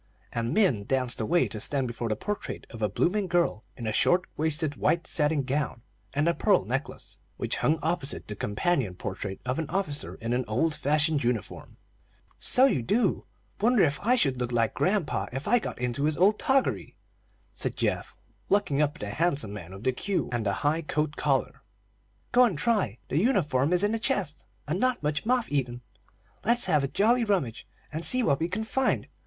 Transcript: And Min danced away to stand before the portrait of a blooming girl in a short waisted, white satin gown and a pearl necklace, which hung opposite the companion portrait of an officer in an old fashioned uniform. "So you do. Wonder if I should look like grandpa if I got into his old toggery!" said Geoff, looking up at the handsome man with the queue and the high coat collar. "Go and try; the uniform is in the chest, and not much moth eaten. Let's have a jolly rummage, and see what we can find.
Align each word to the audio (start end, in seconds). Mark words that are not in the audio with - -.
And 0.33 0.51
Min 0.51 0.85
danced 0.85 1.21
away 1.21 1.47
to 1.49 1.59
stand 1.59 1.85
before 1.87 2.09
the 2.09 2.15
portrait 2.15 2.65
of 2.71 2.81
a 2.81 2.89
blooming 2.89 3.27
girl 3.27 3.63
in 3.77 3.85
a 3.85 3.93
short 3.93 4.25
waisted, 4.35 4.75
white 4.75 5.05
satin 5.05 5.43
gown 5.43 5.83
and 6.15 6.27
a 6.27 6.33
pearl 6.33 6.65
necklace, 6.65 7.19
which 7.37 7.57
hung 7.57 7.77
opposite 7.83 8.27
the 8.27 8.35
companion 8.35 8.95
portrait 8.95 9.39
of 9.45 9.59
an 9.59 9.69
officer 9.69 10.15
in 10.15 10.33
an 10.33 10.43
old 10.47 10.73
fashioned 10.73 11.23
uniform. 11.23 11.77
"So 12.39 12.65
you 12.65 12.81
do. 12.81 13.27
Wonder 13.59 13.83
if 13.83 13.99
I 14.01 14.15
should 14.15 14.37
look 14.37 14.51
like 14.51 14.73
grandpa 14.73 15.27
if 15.31 15.47
I 15.47 15.59
got 15.59 15.77
into 15.77 16.05
his 16.05 16.17
old 16.17 16.39
toggery!" 16.39 16.97
said 17.53 17.75
Geoff, 17.75 18.17
looking 18.49 18.81
up 18.81 18.95
at 18.95 19.01
the 19.01 19.09
handsome 19.11 19.53
man 19.53 19.71
with 19.71 19.83
the 19.83 19.91
queue 19.91 20.29
and 20.31 20.43
the 20.47 20.53
high 20.65 20.81
coat 20.81 21.15
collar. 21.15 21.61
"Go 22.31 22.43
and 22.45 22.57
try; 22.57 22.97
the 23.09 23.19
uniform 23.19 23.71
is 23.71 23.83
in 23.83 23.91
the 23.91 23.99
chest, 23.99 24.47
and 24.67 24.79
not 24.79 25.03
much 25.03 25.27
moth 25.27 25.51
eaten. 25.51 25.81
Let's 26.43 26.65
have 26.65 26.83
a 26.83 26.87
jolly 26.87 27.23
rummage, 27.23 27.67
and 27.93 28.03
see 28.03 28.23
what 28.23 28.39
we 28.39 28.47
can 28.49 28.63
find. 28.63 29.07